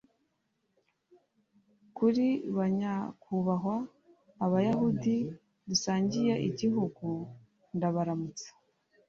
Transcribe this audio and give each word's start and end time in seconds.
kuri 1.97 2.27
banyakubahwa 2.57 3.75
abayahudi 4.45 5.15
dusangiye 5.67 6.33
igihugu, 6.49 7.05
ndabaramutsa 7.75 8.47